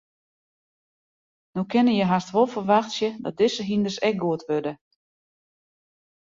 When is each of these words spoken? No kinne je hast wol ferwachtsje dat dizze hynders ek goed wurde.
No 1.53 1.63
kinne 1.71 1.93
je 1.97 2.05
hast 2.11 2.33
wol 2.35 2.47
ferwachtsje 2.53 3.09
dat 3.23 3.37
dizze 3.39 3.63
hynders 3.69 3.97
ek 4.09 4.15
goed 4.23 4.41
wurde. 4.49 4.73